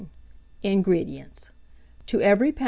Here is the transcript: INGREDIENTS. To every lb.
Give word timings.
INGREDIENTS. 0.63 1.51
To 2.07 2.21
every 2.21 2.51
lb. 2.51 2.59